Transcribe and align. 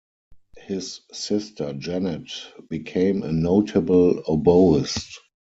His 0.57 1.01
sister 1.13 1.73
Janet 1.73 2.31
became 2.69 3.21
a 3.21 3.31
notable 3.31 4.23
oboist. 4.23 5.19